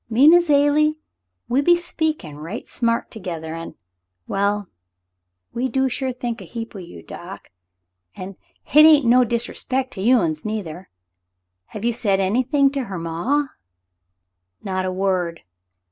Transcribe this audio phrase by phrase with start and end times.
[0.09, 0.95] Me an' Azalie,
[1.47, 3.75] we been speakin' right smart together— an'—
[4.27, 4.67] well,
[5.53, 7.51] we do sure think a heap o' you, Doc—
[8.17, 10.89] an' hit ain't no disrespect to you uns, neither.
[11.67, 13.49] Have you said anything to her maw?"
[14.63, 15.43] "Not a word.